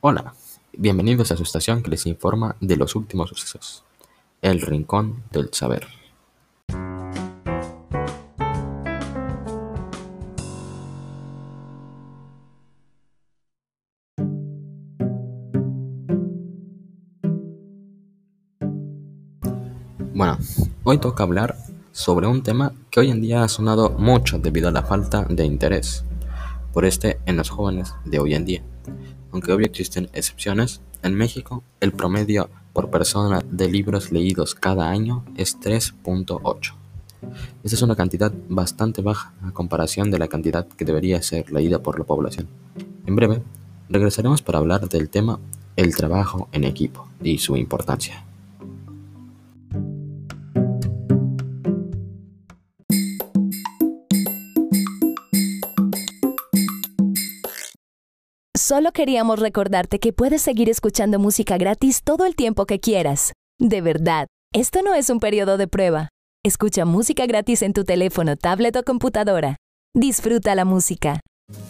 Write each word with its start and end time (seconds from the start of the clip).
Hola, 0.00 0.32
bienvenidos 0.74 1.32
a 1.32 1.36
su 1.36 1.42
estación 1.42 1.82
que 1.82 1.90
les 1.90 2.06
informa 2.06 2.54
de 2.60 2.76
los 2.76 2.94
últimos 2.94 3.30
sucesos. 3.30 3.82
El 4.40 4.60
Rincón 4.60 5.24
del 5.32 5.52
Saber. 5.52 5.88
Bueno, 20.14 20.38
hoy 20.84 20.98
toca 20.98 21.24
hablar 21.24 21.56
sobre 21.90 22.28
un 22.28 22.44
tema 22.44 22.72
que 22.92 23.00
hoy 23.00 23.10
en 23.10 23.20
día 23.20 23.42
ha 23.42 23.48
sonado 23.48 23.90
mucho 23.90 24.38
debido 24.38 24.68
a 24.68 24.70
la 24.72 24.84
falta 24.84 25.24
de 25.24 25.44
interés 25.44 26.04
por 26.72 26.84
este 26.84 27.18
en 27.26 27.36
los 27.36 27.50
jóvenes 27.50 27.96
de 28.04 28.20
hoy 28.20 28.34
en 28.34 28.44
día. 28.44 28.62
Aunque 29.32 29.52
obvio 29.52 29.66
existen 29.66 30.08
excepciones, 30.12 30.80
en 31.02 31.14
México 31.14 31.62
el 31.80 31.92
promedio 31.92 32.50
por 32.72 32.90
persona 32.90 33.42
de 33.50 33.68
libros 33.68 34.12
leídos 34.12 34.54
cada 34.54 34.88
año 34.88 35.24
es 35.36 35.58
3.8. 35.60 36.74
Esta 37.64 37.76
es 37.76 37.82
una 37.82 37.96
cantidad 37.96 38.32
bastante 38.48 39.02
baja 39.02 39.32
a 39.42 39.50
comparación 39.50 40.10
de 40.10 40.18
la 40.18 40.28
cantidad 40.28 40.66
que 40.66 40.84
debería 40.84 41.20
ser 41.22 41.50
leída 41.50 41.80
por 41.80 41.98
la 41.98 42.04
población. 42.04 42.48
En 43.06 43.16
breve, 43.16 43.42
regresaremos 43.88 44.42
para 44.42 44.58
hablar 44.58 44.88
del 44.88 45.08
tema 45.08 45.40
el 45.76 45.96
trabajo 45.96 46.48
en 46.52 46.64
equipo 46.64 47.08
y 47.22 47.38
su 47.38 47.56
importancia. 47.56 48.27
Solo 58.68 58.92
queríamos 58.92 59.38
recordarte 59.38 59.98
que 59.98 60.12
puedes 60.12 60.42
seguir 60.42 60.68
escuchando 60.68 61.18
música 61.18 61.56
gratis 61.56 62.02
todo 62.04 62.26
el 62.26 62.36
tiempo 62.36 62.66
que 62.66 62.80
quieras. 62.80 63.32
De 63.58 63.80
verdad, 63.80 64.26
esto 64.52 64.82
no 64.82 64.92
es 64.92 65.08
un 65.08 65.20
periodo 65.20 65.56
de 65.56 65.68
prueba. 65.68 66.10
Escucha 66.44 66.84
música 66.84 67.24
gratis 67.24 67.62
en 67.62 67.72
tu 67.72 67.84
teléfono, 67.84 68.36
tablet 68.36 68.76
o 68.76 68.82
computadora. 68.82 69.56
Disfruta 69.94 70.54
la 70.54 70.66
música. 70.66 71.20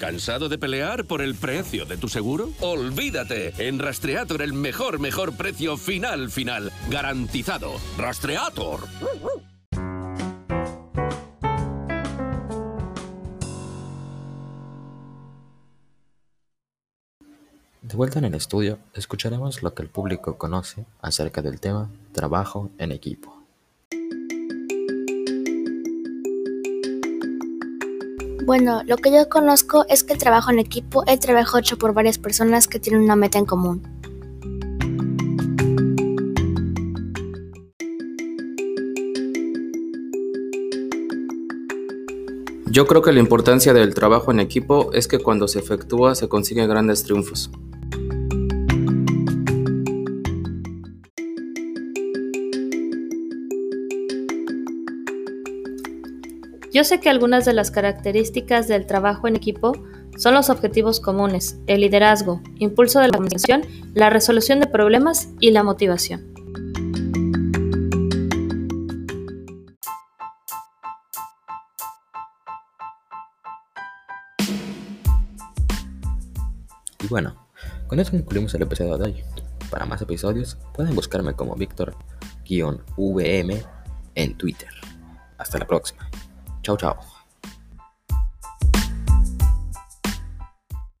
¿Cansado 0.00 0.48
de 0.48 0.58
pelear 0.58 1.04
por 1.04 1.22
el 1.22 1.36
precio 1.36 1.84
de 1.84 1.96
tu 1.96 2.08
seguro? 2.08 2.50
Olvídate. 2.58 3.54
En 3.68 3.78
Rastreator 3.78 4.42
el 4.42 4.52
mejor, 4.52 4.98
mejor 4.98 5.36
precio 5.36 5.76
final, 5.76 6.28
final. 6.28 6.72
Garantizado. 6.88 7.70
Rastreator. 7.98 8.80
De 17.82 17.96
vuelta 17.96 18.18
en 18.18 18.26
el 18.26 18.34
estudio, 18.34 18.78
escucharemos 18.92 19.62
lo 19.62 19.72
que 19.72 19.82
el 19.82 19.88
público 19.88 20.36
conoce 20.36 20.84
acerca 21.00 21.40
del 21.40 21.60
tema 21.60 21.88
trabajo 22.12 22.68
en 22.76 22.92
equipo. 22.92 23.34
Bueno, 28.44 28.82
lo 28.84 28.98
que 28.98 29.10
yo 29.10 29.30
conozco 29.30 29.86
es 29.88 30.04
que 30.04 30.12
el 30.12 30.18
trabajo 30.18 30.50
en 30.50 30.58
equipo 30.58 31.04
es 31.06 31.20
trabajo 31.20 31.56
hecho 31.56 31.78
por 31.78 31.94
varias 31.94 32.18
personas 32.18 32.68
que 32.68 32.78
tienen 32.78 33.00
una 33.00 33.16
meta 33.16 33.38
en 33.38 33.46
común. 33.46 33.82
Yo 42.70 42.86
creo 42.86 43.00
que 43.00 43.12
la 43.12 43.20
importancia 43.20 43.72
del 43.72 43.94
trabajo 43.94 44.30
en 44.30 44.38
equipo 44.38 44.92
es 44.92 45.08
que 45.08 45.18
cuando 45.18 45.48
se 45.48 45.60
efectúa 45.60 46.14
se 46.14 46.28
consiguen 46.28 46.68
grandes 46.68 47.04
triunfos. 47.04 47.50
Yo 56.72 56.84
sé 56.84 57.00
que 57.00 57.10
algunas 57.10 57.44
de 57.44 57.52
las 57.52 57.72
características 57.72 58.68
del 58.68 58.86
trabajo 58.86 59.26
en 59.26 59.34
equipo 59.34 59.72
son 60.16 60.34
los 60.34 60.50
objetivos 60.50 61.00
comunes, 61.00 61.58
el 61.66 61.80
liderazgo, 61.80 62.40
impulso 62.60 63.00
de 63.00 63.08
la 63.08 63.12
comunicación, 63.12 63.62
la 63.92 64.08
resolución 64.08 64.60
de 64.60 64.68
problemas 64.68 65.30
y 65.40 65.50
la 65.50 65.64
motivación. 65.64 66.32
Y 77.02 77.08
bueno, 77.08 77.34
con 77.88 77.98
eso 77.98 78.12
concluimos 78.12 78.54
el 78.54 78.62
episodio 78.62 78.96
de 78.96 79.06
hoy. 79.06 79.24
Para 79.70 79.86
más 79.86 80.00
episodios 80.02 80.56
pueden 80.72 80.94
buscarme 80.94 81.34
como 81.34 81.56
Víctor-VM 81.56 83.60
en 84.14 84.38
Twitter. 84.38 84.70
Hasta 85.36 85.58
la 85.58 85.66
próxima. 85.66 86.08
Cao 86.76 86.96